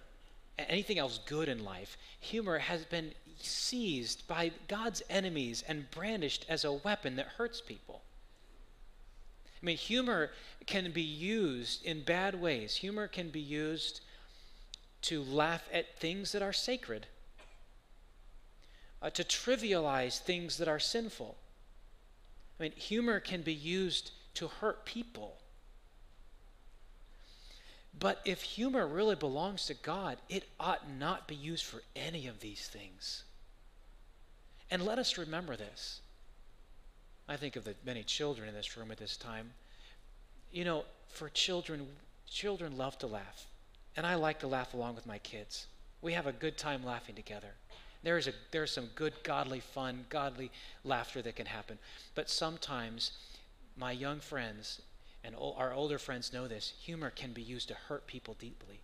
[0.68, 6.64] anything else good in life, humor has been seized by God's enemies and brandished as
[6.64, 8.02] a weapon that hurts people.
[9.62, 10.30] I mean, humor
[10.66, 12.76] can be used in bad ways.
[12.76, 14.00] Humor can be used
[15.02, 17.06] to laugh at things that are sacred,
[19.02, 21.36] uh, to trivialize things that are sinful.
[22.58, 25.38] I mean, humor can be used to hurt people.
[27.98, 32.40] But if humor really belongs to God, it ought not be used for any of
[32.40, 33.24] these things.
[34.70, 36.00] And let us remember this.
[37.28, 39.50] I think of the many children in this room at this time.
[40.52, 41.86] You know, for children,
[42.28, 43.46] children love to laugh.
[43.96, 45.66] And I like to laugh along with my kids.
[46.00, 47.54] We have a good time laughing together.
[48.02, 50.50] There is a, there's some good, godly fun, godly
[50.84, 51.78] laughter that can happen.
[52.14, 53.12] But sometimes
[53.76, 54.80] my young friends
[55.22, 58.80] and our older friends know this humor can be used to hurt people deeply.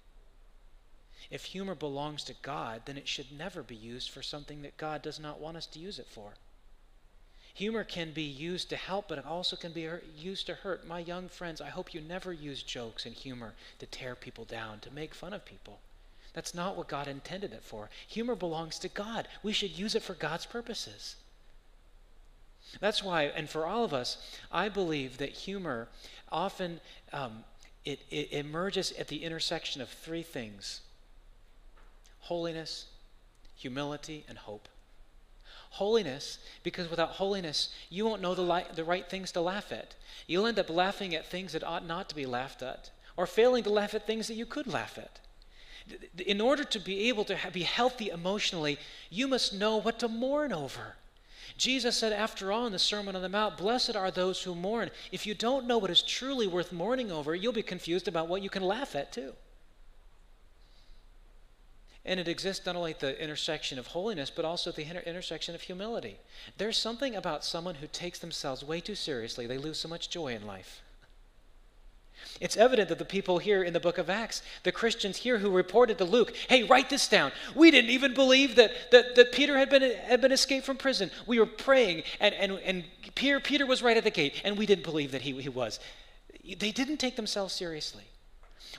[1.31, 5.03] If humor belongs to God, then it should never be used for something that God
[5.03, 6.35] does not want us to use it for.
[7.55, 10.87] Humor can be used to help, but it also can be used to hurt.
[10.87, 14.81] My young friends, I hope you never use jokes and humor to tear people down,
[14.81, 15.81] to make fun of people.
[16.35, 17.89] That's not what God intended it for.
[18.09, 19.27] Humor belongs to God.
[19.43, 21.17] We should use it for God's purposes.
[22.81, 24.19] That's why, and for all of us,
[24.53, 25.89] I believe that humor
[26.31, 26.81] often
[27.13, 27.45] um,
[27.85, 30.81] it, it emerges at the intersection of three things
[32.21, 32.87] holiness,
[33.55, 34.69] humility, and hope.
[35.71, 39.95] Holiness, because without holiness, you won't know the, li- the right things to laugh at.
[40.27, 43.63] You'll end up laughing at things that ought not to be laughed at, or failing
[43.63, 45.21] to laugh at things that you could laugh at.
[46.27, 50.53] In order to be able to be healthy emotionally, you must know what to mourn
[50.53, 50.97] over.
[51.57, 54.91] Jesus said, after all, in the Sermon on the Mount, Blessed are those who mourn.
[55.11, 58.43] If you don't know what is truly worth mourning over, you'll be confused about what
[58.43, 59.33] you can laugh at, too.
[62.05, 65.01] And it exists not only at the intersection of holiness, but also at the inter-
[65.01, 66.19] intersection of humility.
[66.59, 70.35] There's something about someone who takes themselves way too seriously, they lose so much joy
[70.35, 70.83] in life.
[72.41, 75.51] It's evident that the people here in the book of Acts, the Christians here who
[75.51, 77.33] reported to Luke, hey, write this down.
[77.55, 81.11] We didn't even believe that, that, that Peter had been, had been escaped from prison.
[81.27, 84.67] We were praying, and, and, and Peter, Peter was right at the gate, and we
[84.67, 85.81] didn't believe that he, he was.
[86.45, 88.05] They didn't take themselves seriously.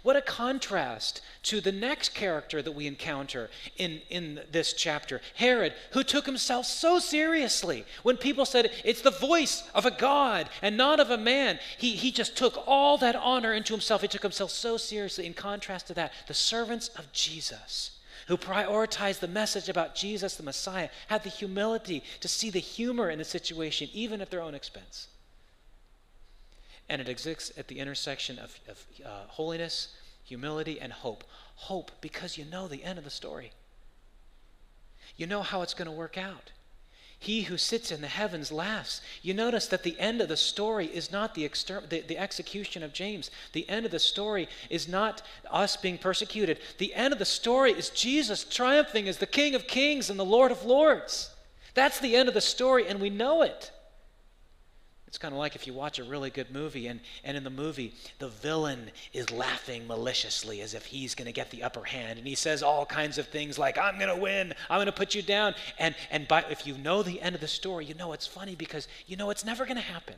[0.03, 5.73] What a contrast to the next character that we encounter in, in this chapter Herod,
[5.91, 7.85] who took himself so seriously.
[8.03, 11.91] When people said it's the voice of a God and not of a man, he,
[11.91, 14.01] he just took all that honor into himself.
[14.01, 15.25] He took himself so seriously.
[15.25, 17.91] In contrast to that, the servants of Jesus
[18.27, 23.09] who prioritized the message about Jesus the Messiah, had the humility to see the humor
[23.09, 25.07] in the situation, even at their own expense
[26.89, 31.23] and it exists at the intersection of, of uh, holiness, humility, and hope.
[31.55, 33.51] Hope because you know the end of the story.
[35.15, 36.51] You know how it's going to work out.
[37.19, 39.01] He who sits in the heavens laughs.
[39.23, 42.83] You notice that the end of the story is not the, exter- the, the execution
[42.83, 43.31] of James.
[43.53, 46.59] The end of the story is not us being persecuted.
[46.77, 50.25] The end of the story is Jesus triumphing as the King of kings and the
[50.25, 51.31] Lord of lords.
[51.73, 53.71] That's the end of the story, and we know it.
[55.07, 57.49] It's kind of like if you watch a really good movie, and, and in the
[57.49, 62.19] movie, the villain is laughing maliciously as if he's going to get the upper hand.
[62.19, 64.91] And he says all kinds of things like, I'm going to win, I'm going to
[64.91, 65.55] put you down.
[65.79, 68.55] And, and by, if you know the end of the story, you know it's funny
[68.55, 70.15] because you know it's never going to happen.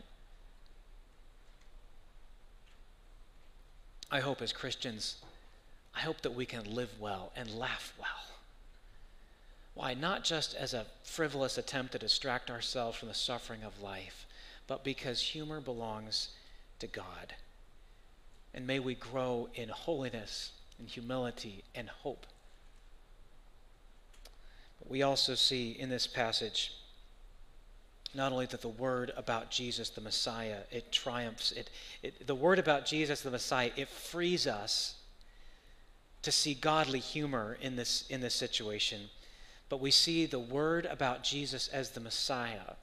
[4.11, 5.17] I hope as Christians,
[5.95, 8.07] I hope that we can live well and laugh well.
[9.75, 9.93] Why?
[9.93, 14.25] Not just as a frivolous attempt to distract ourselves from the suffering of life
[14.69, 16.29] but because humor belongs
[16.77, 17.33] to God.
[18.53, 22.27] And may we grow in holiness and humility and hope.
[24.77, 26.71] But we also see in this passage
[28.13, 31.71] not only that the word about Jesus the Messiah, it triumphs, it,
[32.03, 34.97] it, the word about Jesus the Messiah, it frees us
[36.21, 39.09] to see godly humor in this, in this situation.
[39.67, 42.75] But we see the word about Jesus as the Messiah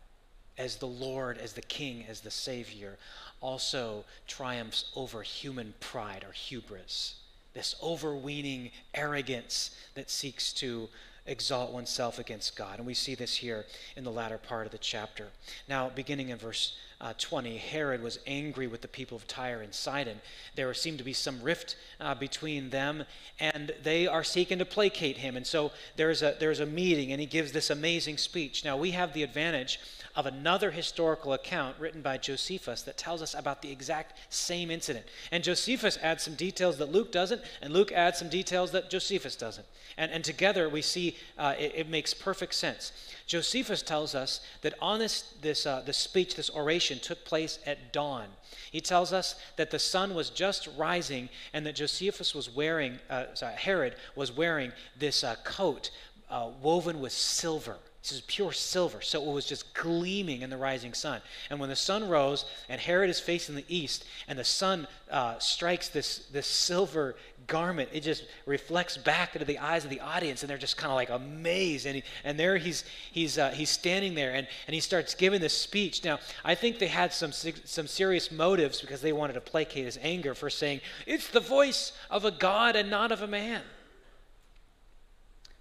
[0.59, 2.97] as the Lord, as the King, as the Savior,
[3.41, 7.17] also triumphs over human pride or hubris,
[7.55, 10.89] this overweening arrogance that seeks to
[11.27, 12.79] exalt oneself against God.
[12.79, 13.67] And we see this here
[13.97, 15.29] in the latter part of the chapter.
[15.69, 19.75] Now, beginning in verse uh, 20, Herod was angry with the people of Tyre and
[19.75, 20.21] Sidon.
[20.55, 23.05] There seemed to be some rift uh, between them,
[23.39, 25.37] and they are seeking to placate him.
[25.37, 28.65] And so there's a, there's a meeting, and he gives this amazing speech.
[28.65, 29.79] Now, we have the advantage
[30.17, 35.05] of another historical account written by Josephus that tells us about the exact same incident.
[35.31, 39.37] And Josephus adds some details that Luke doesn't, and Luke adds some details that Josephus
[39.37, 39.67] doesn't.
[39.99, 42.93] And, and together we see uh, it, it, makes perfect sense.
[43.27, 47.93] Josephus tells us that on this, this, uh, this speech, this oration, took place at
[47.93, 48.27] dawn.
[48.71, 53.35] He tells us that the sun was just rising and that Josephus was wearing, uh,
[53.35, 55.91] sorry, Herod was wearing this uh, coat
[56.31, 57.79] uh, woven with silver.
[58.07, 61.21] This is pure silver, so it was just gleaming in the rising sun.
[61.51, 65.41] And when the sun rose, and Herod is facing the east, and the sun uh,
[65.41, 67.17] strikes this, this silver
[67.49, 70.93] garment, it just reflects back into the eyes of the audience, and they're just kind
[70.93, 71.85] of like amazed.
[71.85, 75.41] And, he, and there he's, he's, uh, he's standing there, and, and he starts giving
[75.41, 76.05] this speech.
[76.05, 79.99] Now, I think they had some, some serious motives because they wanted to placate his
[80.01, 83.63] anger for saying, It's the voice of a God and not of a man.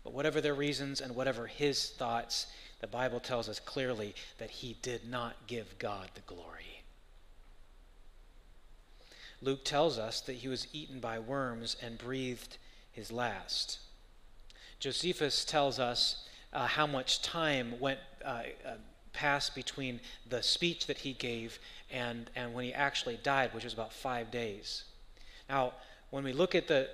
[0.05, 2.45] But whatever their reasons and whatever his thoughts,
[2.79, 6.83] the Bible tells us clearly that he did not give God the glory.
[9.41, 12.59] Luke tells us that he was eaten by worms and breathed
[12.91, 13.79] his last.
[14.79, 18.73] Josephus tells us uh, how much time went uh, uh,
[19.11, 19.99] passed between
[20.29, 21.57] the speech that he gave
[21.89, 24.83] and, and when he actually died, which was about five days.
[25.49, 25.73] Now,
[26.11, 26.89] when we look at the,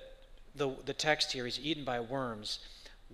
[0.54, 2.60] the, the text here, he's eaten by worms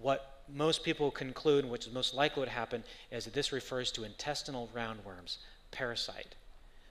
[0.01, 4.05] what most people conclude, which is most likely would happen, is that this refers to
[4.05, 5.39] intestinal roundworms,
[5.71, 6.35] parasite.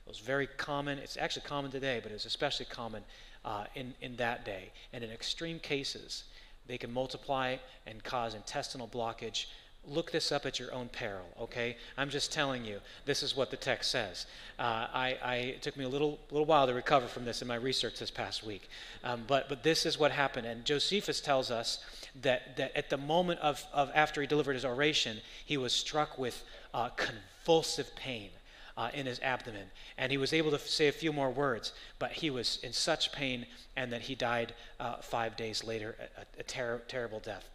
[0.05, 0.99] It was very common.
[0.99, 3.03] It's actually common today, but it was especially common
[3.43, 4.71] uh, in, in that day.
[4.93, 6.23] And in extreme cases,
[6.67, 9.47] they can multiply and cause intestinal blockage,
[9.87, 11.77] look this up at your own peril, okay?
[11.97, 14.25] I'm just telling you, this is what the text says.
[14.59, 17.47] Uh, I, I, it took me a little, little while to recover from this in
[17.47, 18.69] my research this past week.
[19.03, 20.45] Um, but, but this is what happened.
[20.45, 21.79] And Josephus tells us
[22.21, 26.17] that, that at the moment of, of after he delivered his oration, he was struck
[26.17, 28.29] with uh, convulsive pain.
[28.75, 29.65] Uh, in his abdomen.
[29.97, 33.11] And he was able to say a few more words, but he was in such
[33.11, 37.49] pain, and that he died uh, five days later, a, a ter- terrible death.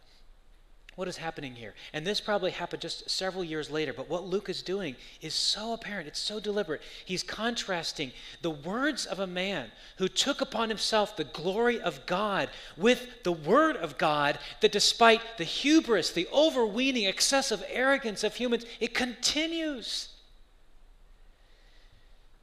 [0.95, 1.73] What is happening here?
[1.91, 5.73] And this probably happened just several years later, but what Luke is doing is so
[5.73, 6.07] apparent.
[6.07, 6.81] It's so deliberate.
[7.03, 8.11] He's contrasting
[8.43, 13.31] the words of a man who took upon himself the glory of God with the
[13.31, 20.09] word of God that, despite the hubris, the overweening, excessive arrogance of humans, it continues.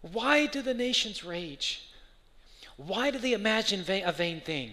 [0.01, 1.89] Why do the nations rage?
[2.77, 4.73] Why do they imagine a vain thing?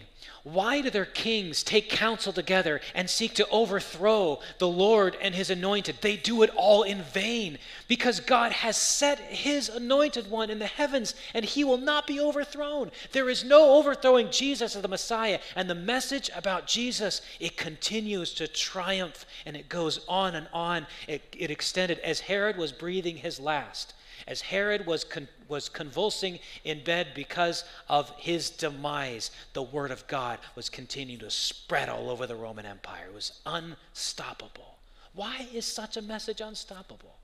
[0.54, 5.50] Why do their kings take counsel together and seek to overthrow the Lord and his
[5.50, 5.98] anointed?
[6.00, 7.58] They do it all in vain
[7.90, 12.22] because God has set his anointed one in the heavens and he will not be
[12.22, 12.92] overthrown.
[13.12, 15.40] There is no overthrowing Jesus as the Messiah.
[15.54, 20.88] And the message about Jesus, it continues to triumph and it goes on and on.
[21.10, 23.96] It, it extended as Herod was breathing his last
[24.28, 30.08] as Herod was, con- was convulsing in bed because of his demise, the word of
[30.08, 33.08] God was continuing to spread all over the Roman Empire.
[33.08, 34.78] It was unstoppable.
[35.14, 37.16] Why is such a message unstoppable?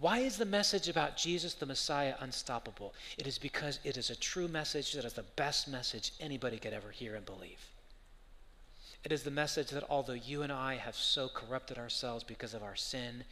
[0.00, 2.94] Why is the message about Jesus the Messiah unstoppable?
[3.18, 6.72] It is because it is a true message that is the best message anybody could
[6.72, 7.68] ever hear and believe.
[9.04, 12.62] It is the message that although you and I have so corrupted ourselves because of
[12.62, 13.24] our sin,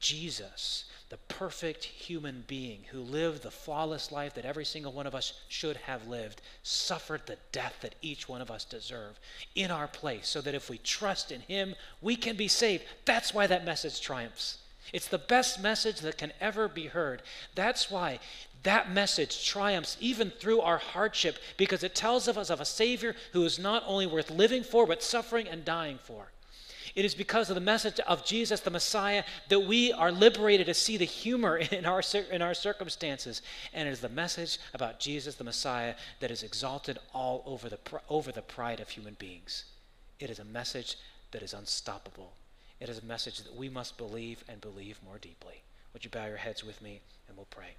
[0.00, 5.14] Jesus, the perfect human being who lived the flawless life that every single one of
[5.14, 9.18] us should have lived, suffered the death that each one of us deserve
[9.54, 12.84] in our place, so that if we trust in Him, we can be saved.
[13.04, 14.58] That's why that message triumphs.
[14.92, 17.22] It's the best message that can ever be heard.
[17.54, 18.20] That's why
[18.62, 23.14] that message triumphs even through our hardship, because it tells of us of a Savior
[23.32, 26.32] who is not only worth living for, but suffering and dying for.
[26.98, 30.74] It is because of the message of Jesus, the Messiah, that we are liberated to
[30.74, 33.40] see the humor in our, in our circumstances.
[33.72, 37.78] And it is the message about Jesus, the Messiah, that is exalted all over the,
[38.08, 39.66] over the pride of human beings.
[40.18, 40.96] It is a message
[41.30, 42.32] that is unstoppable.
[42.80, 45.62] It is a message that we must believe and believe more deeply.
[45.92, 47.76] Would you bow your heads with me and we'll pray?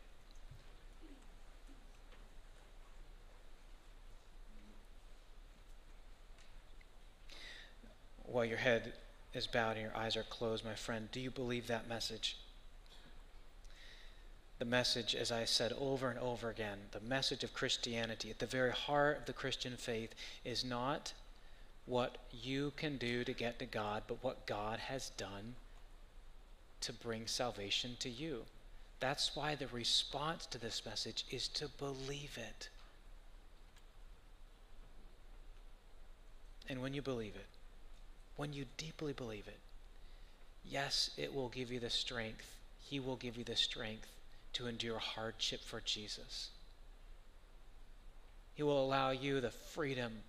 [8.24, 8.94] While your head
[9.34, 12.38] is bowed and your eyes are closed, my friend, do you believe that message?
[14.58, 18.46] The message, as I said over and over again, the message of Christianity at the
[18.46, 20.14] very heart of the Christian faith
[20.44, 21.14] is not
[21.86, 25.56] what you can do to get to God, but what God has done
[26.82, 28.44] to bring salvation to you.
[29.00, 32.70] That's why the response to this message is to believe it.
[36.68, 37.48] And when you believe it,
[38.40, 39.60] when you deeply believe it,
[40.64, 42.56] yes, it will give you the strength.
[42.80, 44.08] He will give you the strength
[44.54, 46.48] to endure hardship for Jesus.
[48.56, 50.20] He will allow you the freedom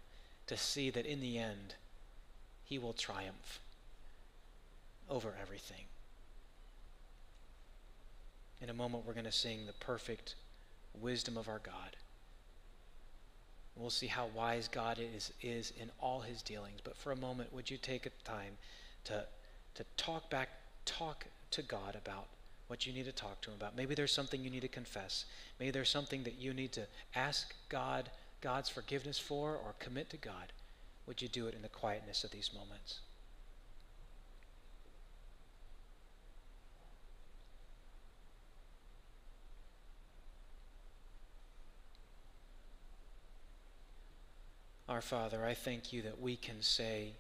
[0.49, 1.77] to see that in the end,
[2.65, 3.61] He will triumph
[5.09, 5.85] over everything.
[8.61, 10.35] In a moment, we're going to sing the perfect
[11.01, 11.95] wisdom of our God.
[13.81, 16.81] We'll see how wise God is, is in all his dealings.
[16.85, 18.59] But for a moment, would you take a time
[19.05, 19.25] to,
[19.75, 20.51] to talk back,
[20.85, 22.27] talk to God about
[22.69, 23.77] what you need to talk to him about?
[23.77, 25.25] Maybe there's something you need to confess.
[25.59, 28.11] Maybe there's something that you need to ask God,
[28.41, 30.53] God's forgiveness for, or commit to God.
[31.07, 33.01] Would you do it in the quietness of these moments?
[44.91, 47.13] Our Father, I thank you that we can say,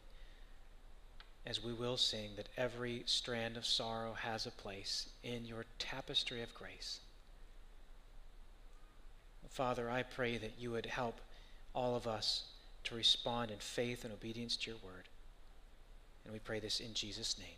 [1.46, 6.42] as we will sing, that every strand of sorrow has a place in your tapestry
[6.42, 6.98] of grace.
[9.48, 11.20] Father, I pray that you would help
[11.72, 12.44] all of us
[12.84, 15.04] to respond in faith and obedience to your word.
[16.24, 17.48] And we pray this in Jesus' name.